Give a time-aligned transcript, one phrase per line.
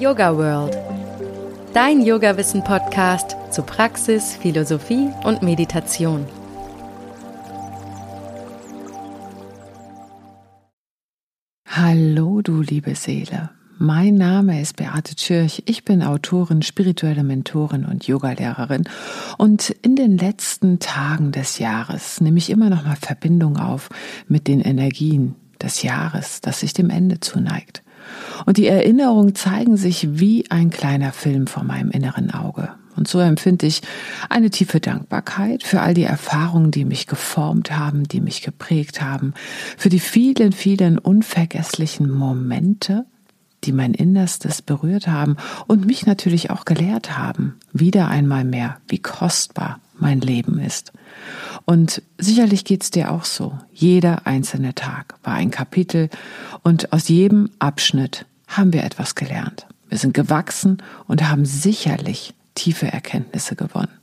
[0.00, 0.78] Yoga World.
[1.74, 6.24] Dein Yoga-Wissen-Podcast zu Praxis, Philosophie und Meditation.
[11.68, 13.50] Hallo, du liebe Seele.
[13.76, 15.64] Mein Name ist Beate Tschirch.
[15.66, 18.84] Ich bin Autorin, spirituelle Mentorin und Yogalehrerin.
[19.36, 23.90] Und in den letzten Tagen des Jahres nehme ich immer noch mal Verbindung auf
[24.28, 27.82] mit den Energien des Jahres, das sich dem Ende zuneigt.
[28.46, 32.70] Und die Erinnerungen zeigen sich wie ein kleiner Film vor meinem inneren Auge.
[32.96, 33.82] Und so empfinde ich
[34.28, 39.32] eine tiefe Dankbarkeit für all die Erfahrungen, die mich geformt haben, die mich geprägt haben,
[39.76, 43.06] für die vielen, vielen unvergesslichen Momente,
[43.64, 48.98] die mein Innerstes berührt haben und mich natürlich auch gelehrt haben, wieder einmal mehr, wie
[48.98, 50.92] kostbar mein Leben ist.
[51.64, 53.58] Und sicherlich geht's dir auch so.
[53.72, 56.08] Jeder einzelne Tag war ein Kapitel
[56.62, 59.66] und aus jedem Abschnitt haben wir etwas gelernt.
[59.88, 64.00] Wir sind gewachsen und haben sicherlich tiefe Erkenntnisse gewonnen.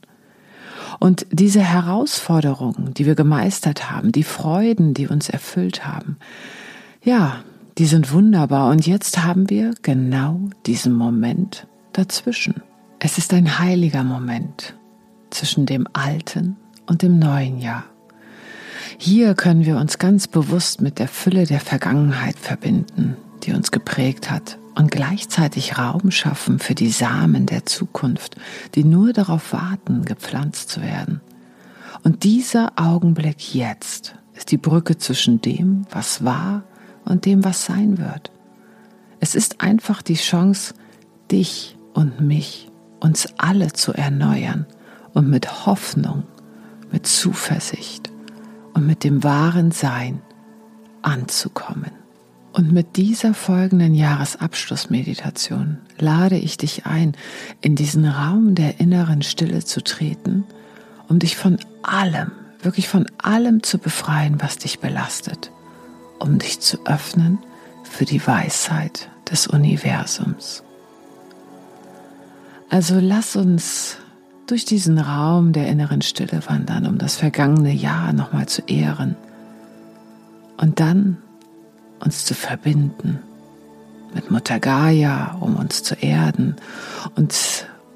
[0.98, 6.16] Und diese Herausforderungen, die wir gemeistert haben, die Freuden, die uns erfüllt haben,
[7.02, 7.44] ja,
[7.78, 8.70] die sind wunderbar.
[8.70, 12.62] Und jetzt haben wir genau diesen Moment dazwischen.
[12.98, 14.74] Es ist ein heiliger Moment
[15.30, 16.56] zwischen dem alten
[16.88, 17.84] und dem neuen Jahr.
[18.96, 24.30] Hier können wir uns ganz bewusst mit der Fülle der Vergangenheit verbinden, die uns geprägt
[24.30, 28.36] hat, und gleichzeitig Raum schaffen für die Samen der Zukunft,
[28.76, 31.20] die nur darauf warten, gepflanzt zu werden.
[32.04, 36.62] Und dieser Augenblick jetzt ist die Brücke zwischen dem, was war
[37.04, 38.30] und dem, was sein wird.
[39.18, 40.74] Es ist einfach die Chance,
[41.30, 44.64] dich und mich, uns alle zu erneuern
[45.12, 46.22] und mit Hoffnung,
[46.92, 48.10] mit Zuversicht
[48.74, 50.22] und mit dem wahren Sein
[51.02, 51.92] anzukommen.
[52.52, 57.16] Und mit dieser folgenden Jahresabschlussmeditation lade ich dich ein,
[57.60, 60.44] in diesen Raum der inneren Stille zu treten,
[61.08, 62.32] um dich von allem,
[62.62, 65.52] wirklich von allem zu befreien, was dich belastet
[66.18, 67.38] um dich zu öffnen
[67.84, 70.62] für die Weisheit des Universums.
[72.70, 73.96] Also lass uns
[74.48, 79.14] durch diesen Raum der inneren Stille wandern, um das vergangene Jahr nochmal zu ehren.
[80.56, 81.18] Und dann
[82.00, 83.20] uns zu verbinden
[84.14, 86.56] mit Mutter Gaia, um uns zu erden
[87.14, 87.34] und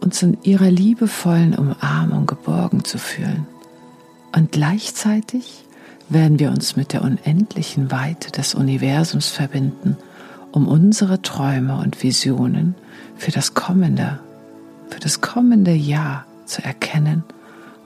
[0.00, 3.46] uns in ihrer liebevollen Umarmung geborgen zu fühlen.
[4.36, 5.64] Und gleichzeitig
[6.10, 9.96] werden wir uns mit der unendlichen Weite des Universums verbinden,
[10.50, 12.74] um unsere Träume und Visionen
[13.16, 14.20] für das kommende,
[14.90, 17.24] für das kommende Jahr zu erkennen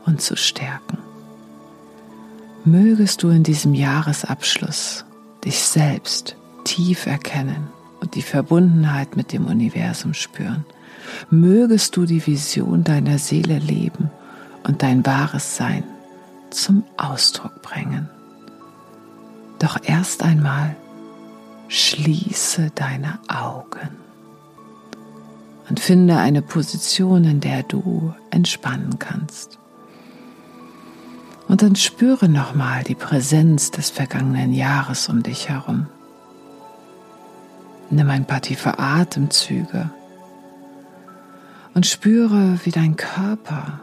[0.05, 0.99] und zu stärken.
[2.65, 5.05] Mögest du in diesem Jahresabschluss
[5.45, 7.69] dich selbst tief erkennen
[8.01, 10.65] und die Verbundenheit mit dem Universum spüren.
[11.31, 14.11] Mögest du die Vision deiner Seele leben
[14.65, 15.85] und dein wahres Sein
[16.51, 18.09] zum Ausdruck bringen.
[19.61, 20.75] Doch erst einmal
[21.69, 24.06] schließe deine Augen
[25.69, 29.59] und finde eine Position, in der du entspannen kannst.
[31.49, 35.87] Und dann spüre nochmal die Präsenz des vergangenen Jahres um dich herum.
[37.91, 39.91] Nimm ein paar tiefe Atemzüge
[41.75, 43.81] und spüre, wie dein Körper,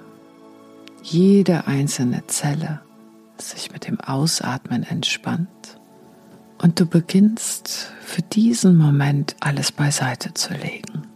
[1.02, 2.82] jede einzelne Zelle
[3.38, 5.80] sich mit dem Ausatmen entspannt
[6.62, 11.13] und du beginnst für diesen Moment alles beiseite zu legen.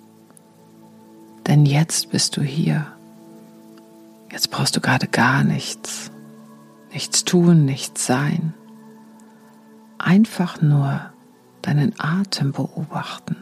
[1.47, 2.85] Denn jetzt bist du hier.
[4.31, 6.12] Jetzt brauchst du gerade gar nichts.
[6.91, 8.53] Nichts tun, nichts sein.
[9.97, 11.00] Einfach nur
[11.62, 13.38] deinen Atem beobachten.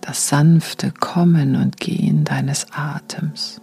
[0.00, 3.60] Das sanfte Kommen und Gehen deines Atems.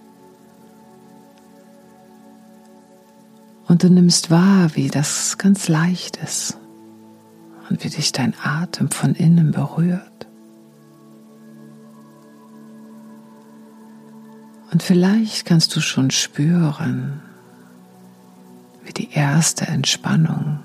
[3.67, 6.57] Und du nimmst wahr, wie das ganz leicht ist
[7.69, 10.27] und wie dich dein Atem von innen berührt.
[14.73, 17.21] Und vielleicht kannst du schon spüren,
[18.83, 20.61] wie die erste Entspannung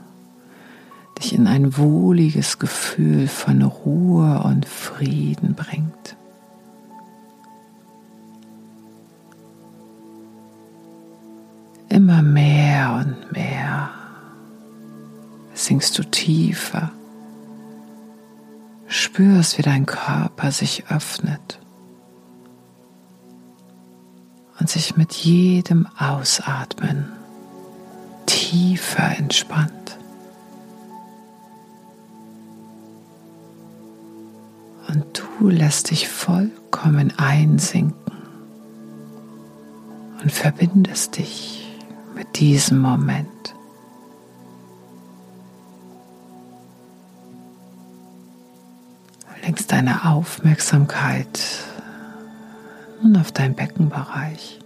[1.19, 6.17] dich in ein wohliges Gefühl von Ruhe und Frieden bringt.
[11.91, 13.91] Immer mehr und mehr
[15.53, 16.93] sinkst du tiefer,
[18.87, 21.59] spürst, wie dein Körper sich öffnet
[24.59, 27.13] und sich mit jedem Ausatmen
[28.27, 29.73] tiefer entspannt.
[34.89, 38.13] Und du lässt dich vollkommen einsinken
[40.23, 41.77] und verbindest dich
[42.15, 43.29] mit diesem Moment.
[49.43, 51.41] Lenkst deine Aufmerksamkeit
[53.03, 54.59] nun auf deinen Beckenbereich.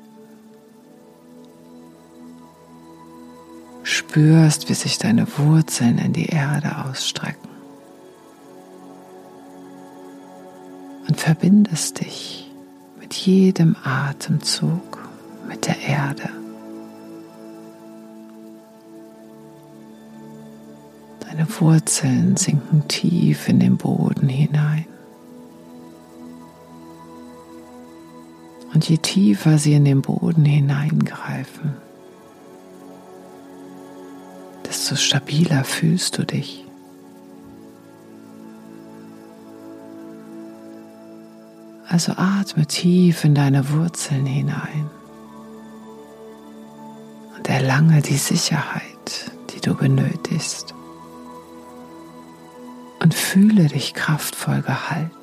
[3.83, 7.51] Spürst, wie sich deine Wurzeln in die Erde ausstrecken.
[11.09, 12.51] Und verbindest dich
[13.01, 14.99] mit jedem Atemzug
[15.49, 16.31] mit der Erde.
[21.21, 24.87] Deine Wurzeln sinken tief in den Boden hinein.
[28.75, 31.75] Und je tiefer sie in den Boden hineingreifen,
[34.67, 36.65] desto stabiler fühlst du dich.
[41.87, 44.89] Also atme tief in deine Wurzeln hinein
[47.37, 50.75] und erlange die Sicherheit, die du benötigst.
[53.03, 55.22] Und fühle dich kraftvoll gehalten.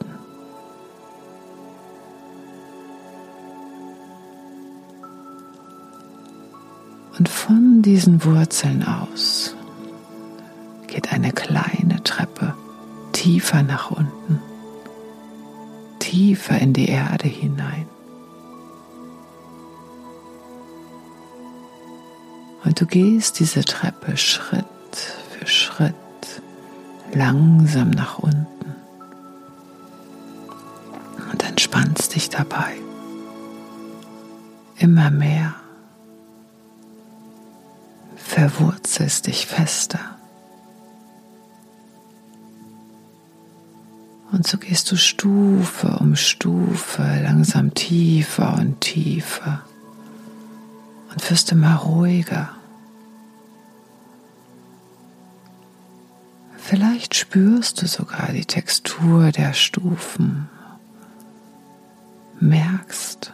[7.20, 9.54] Und von diesen Wurzeln aus
[10.88, 12.56] geht eine kleine Treppe
[13.12, 14.42] tiefer nach unten,
[16.00, 17.88] tiefer in die Erde hinein.
[22.64, 24.66] Und du gehst diese Treppe Schritt
[25.30, 25.94] für Schritt
[27.14, 28.48] langsam nach unten
[31.34, 32.76] und entspannst dich dabei
[34.78, 35.54] immer mehr
[38.40, 40.00] verwurzelst dich fester.
[44.32, 49.64] Und so gehst du Stufe um Stufe langsam tiefer und tiefer
[51.12, 52.50] und wirst immer ruhiger.
[56.58, 60.48] Vielleicht spürst du sogar die Textur der Stufen,
[62.40, 63.34] merkst,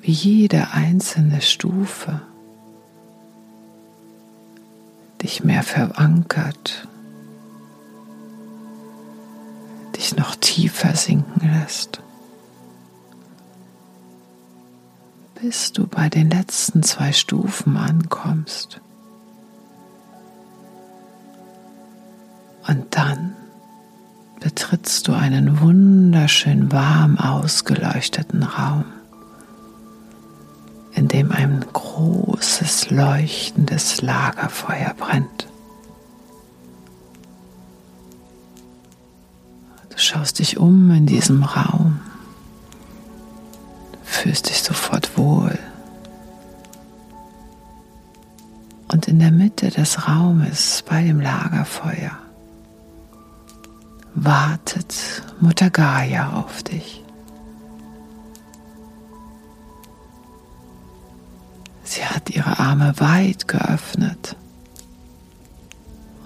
[0.00, 2.22] wie jede einzelne Stufe
[5.30, 6.88] dich mehr verankert,
[9.96, 12.02] dich noch tiefer sinken lässt,
[15.40, 18.80] bis du bei den letzten zwei Stufen ankommst.
[22.66, 23.36] Und dann
[24.40, 28.84] betrittst du einen wunderschön warm ausgeleuchteten Raum
[30.92, 31.89] in dem ein großes
[32.90, 35.46] leuchtendes Lagerfeuer brennt.
[39.90, 42.00] Du schaust dich um in diesem Raum,
[44.02, 45.58] fühlst dich sofort wohl.
[48.88, 52.18] Und in der Mitte des Raumes bei dem Lagerfeuer
[54.14, 57.04] wartet Mutter Gaia auf dich.
[62.00, 64.34] Sie hat ihre Arme weit geöffnet.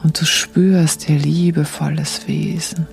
[0.04, 2.86] Und du spürst ihr liebevolles Wesen.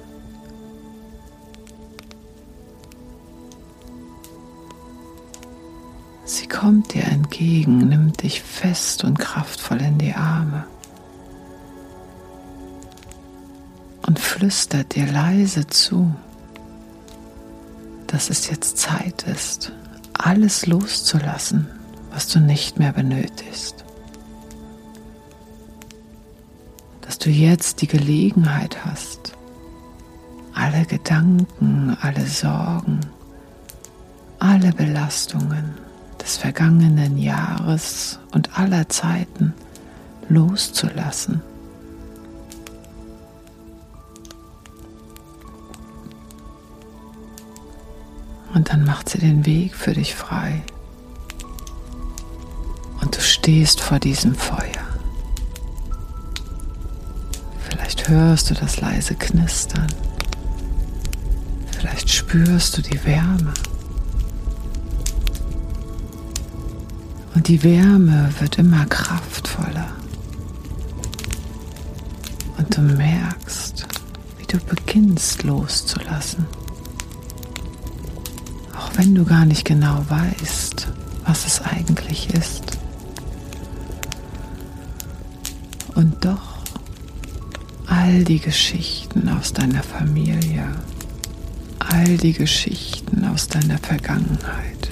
[6.25, 10.65] Sie kommt dir entgegen, nimmt dich fest und kraftvoll in die Arme.
[14.07, 16.11] Und flüstert dir leise zu,
[18.07, 19.71] dass es jetzt Zeit ist,
[20.13, 21.67] alles loszulassen,
[22.11, 23.83] was du nicht mehr benötigst.
[27.01, 29.33] Dass du jetzt die Gelegenheit hast,
[30.53, 32.99] alle Gedanken, alle Sorgen,
[34.39, 35.73] alle Belastungen
[36.21, 39.53] des vergangenen Jahres und aller Zeiten
[40.29, 41.41] loszulassen.
[48.53, 50.61] Und dann macht sie den Weg für dich frei
[53.41, 54.85] stehst vor diesem Feuer.
[57.67, 59.87] Vielleicht hörst du das leise Knistern.
[61.71, 63.51] Vielleicht spürst du die Wärme.
[67.33, 69.89] Und die Wärme wird immer kraftvoller.
[72.59, 73.87] Und du merkst,
[74.37, 76.45] wie du beginnst loszulassen.
[78.77, 80.89] Auch wenn du gar nicht genau weißt,
[81.25, 82.70] was es eigentlich ist.
[88.11, 90.65] All die Geschichten aus deiner Familie,
[91.79, 94.89] all die Geschichten aus deiner Vergangenheit.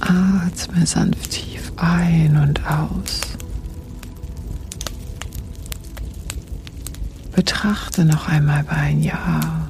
[0.00, 3.20] Atme sanft tief ein und aus.
[7.32, 9.68] Betrachte noch einmal bei ein Jahr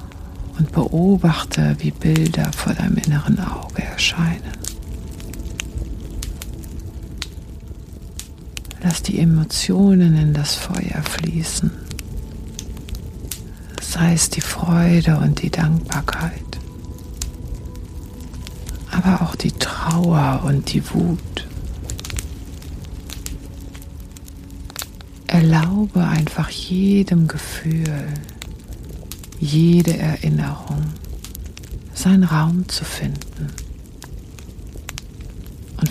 [0.59, 4.67] und beobachte, wie Bilder vor deinem inneren Auge erscheinen.
[8.82, 11.70] Lass die Emotionen in das Feuer fließen,
[13.82, 16.58] sei es die Freude und die Dankbarkeit,
[18.92, 21.18] aber auch die Trauer und die Wut.
[25.26, 28.06] Erlaube einfach jedem Gefühl,
[29.40, 30.85] jede Erinnerung
[31.94, 33.49] seinen Raum zu finden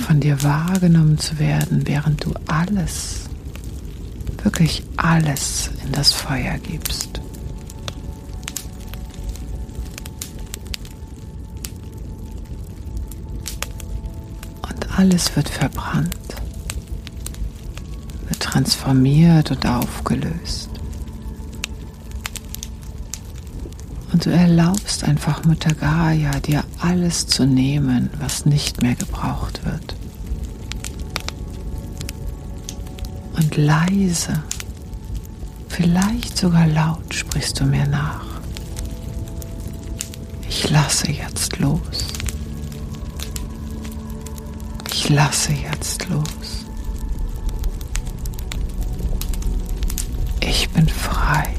[0.07, 3.25] von dir wahrgenommen zu werden, während du alles,
[4.41, 7.19] wirklich alles in das Feuer gibst.
[14.61, 16.15] Und alles wird verbrannt,
[18.29, 20.69] wird transformiert und aufgelöst.
[24.17, 29.95] Und du erlaubst einfach Mutter Gaia, dir alles zu nehmen, was nicht mehr gebraucht wird.
[33.35, 34.41] Und leise,
[35.69, 38.25] vielleicht sogar laut sprichst du mir nach.
[40.49, 42.07] Ich lasse jetzt los.
[44.91, 46.65] Ich lasse jetzt los.
[50.39, 51.56] Ich bin frei.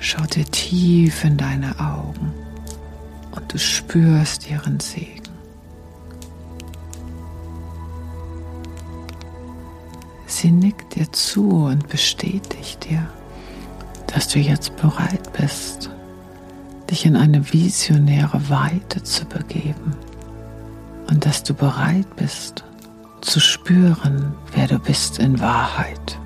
[0.00, 2.32] Schaut dir tief in deine Augen
[3.32, 5.20] und du spürst ihren Segen.
[10.26, 13.06] Sie nickt dir zu und bestätigt dir,
[14.06, 15.90] dass du jetzt bereit bist,
[16.90, 19.94] dich in eine visionäre Weite zu begeben
[21.08, 22.64] und dass du bereit bist,
[23.20, 26.19] zu spüren, wer du bist in Wahrheit.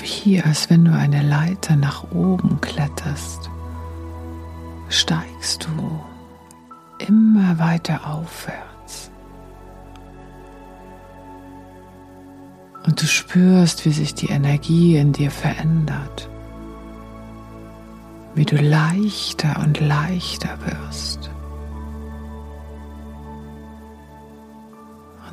[0.00, 3.50] Wie als wenn du eine Leiter nach oben kletterst,
[4.88, 6.00] steigst du
[7.06, 9.10] immer weiter aufwärts.
[12.84, 16.28] Und du spürst, wie sich die Energie in dir verändert,
[18.34, 21.30] wie du leichter und leichter wirst.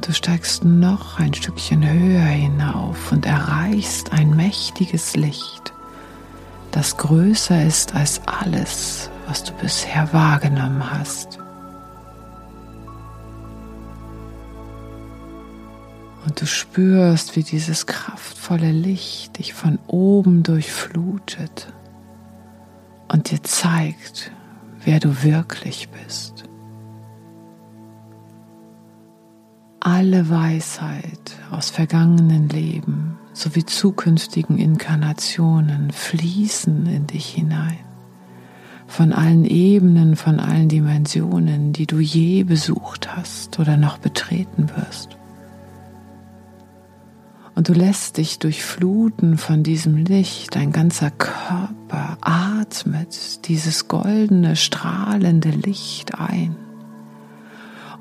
[0.05, 5.73] Du steigst noch ein Stückchen höher hinauf und erreichst ein mächtiges Licht,
[6.69, 11.39] das größer ist als alles, was du bisher wahrgenommen hast.
[16.27, 21.73] Und du spürst, wie dieses kraftvolle Licht dich von oben durchflutet
[23.07, 24.31] und dir zeigt,
[24.83, 26.43] wer du wirklich bist.
[29.85, 37.77] Alle Weisheit aus vergangenen Leben sowie zukünftigen Inkarnationen fließen in dich hinein.
[38.87, 45.17] Von allen Ebenen, von allen Dimensionen, die du je besucht hast oder noch betreten wirst.
[47.53, 55.51] Und du lässt dich durchfluten von diesem Licht, dein ganzer Körper atmet dieses goldene, strahlende
[55.51, 56.55] Licht ein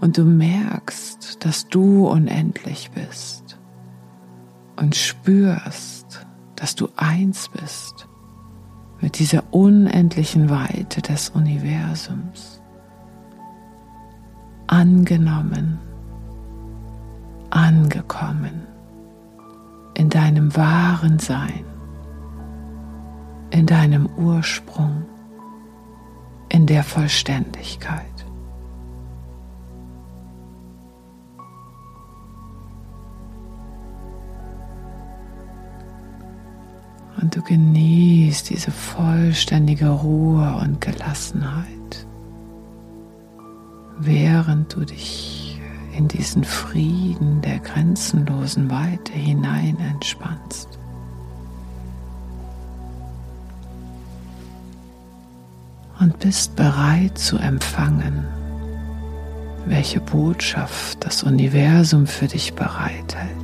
[0.01, 3.59] und du merkst, dass du unendlich bist
[4.77, 8.09] und spürst, dass du eins bist
[9.01, 12.61] mit dieser unendlichen Weite des Universums.
[14.67, 15.79] Angenommen,
[17.51, 18.67] angekommen
[19.95, 21.65] in deinem wahren Sein,
[23.51, 25.05] in deinem Ursprung,
[26.49, 28.14] in der Vollständigkeit.
[37.21, 42.07] Und du genießt diese vollständige Ruhe und Gelassenheit,
[43.99, 45.61] während du dich
[45.97, 50.79] in diesen Frieden der grenzenlosen Weite hinein entspannst.
[56.01, 58.25] und bist bereit zu empfangen,
[59.67, 63.44] welche Botschaft das Universum für dich bereithält.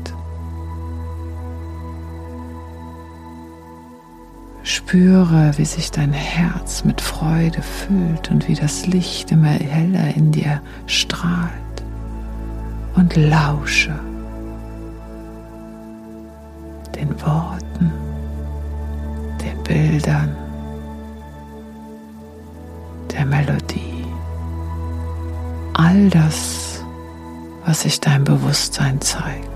[4.90, 10.32] Spüre, wie sich dein Herz mit Freude füllt und wie das Licht immer heller in
[10.32, 11.52] dir strahlt.
[12.96, 13.96] Und lausche
[16.96, 17.92] den Worten,
[19.40, 20.34] den Bildern,
[23.12, 24.04] der Melodie.
[25.74, 26.84] All das,
[27.64, 29.49] was sich dein Bewusstsein zeigt.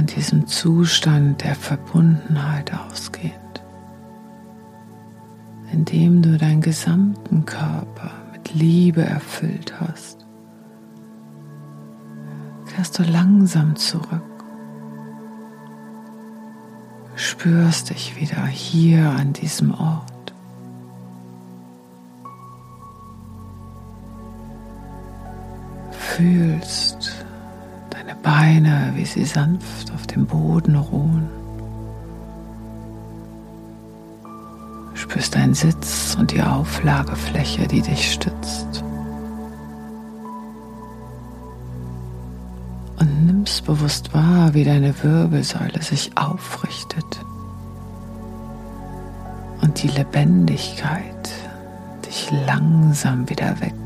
[0.00, 3.62] Von diesem Zustand der Verbundenheit ausgehend,
[5.72, 10.24] indem du deinen gesamten Körper mit Liebe erfüllt hast,
[12.74, 14.22] kehrst du langsam zurück,
[17.14, 20.10] spürst dich wieder hier an diesem Ort.
[25.92, 26.99] fühlst
[28.22, 31.28] Beine, wie sie sanft auf dem Boden ruhen.
[34.94, 38.84] Spürst deinen Sitz und die Auflagefläche, die dich stützt.
[42.98, 47.24] Und nimmst bewusst wahr, wie deine Wirbelsäule sich aufrichtet
[49.62, 51.30] und die Lebendigkeit
[52.06, 53.79] dich langsam wieder weckt.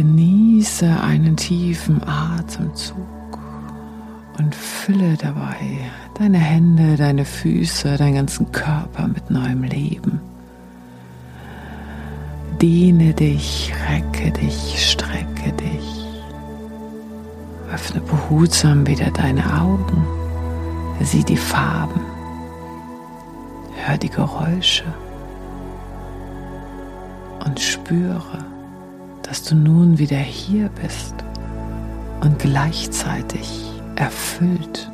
[0.00, 2.96] Genieße einen tiefen Atemzug
[4.38, 5.60] und fülle dabei
[6.14, 10.18] deine Hände, deine Füße, deinen ganzen Körper mit neuem Leben.
[12.62, 16.06] Dehne dich, recke dich, strecke dich.
[17.70, 20.06] Öffne behutsam wieder deine Augen.
[21.02, 22.00] Sieh die Farben.
[23.84, 24.84] Hör die Geräusche.
[27.44, 28.49] Und spüre,
[29.30, 31.14] dass du nun wieder hier bist
[32.20, 33.62] und gleichzeitig
[33.94, 34.90] erfüllt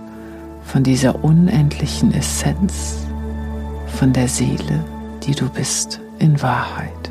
[0.62, 3.06] von dieser unendlichen Essenz,
[3.96, 4.84] von der Seele,
[5.22, 7.10] die du bist in Wahrheit.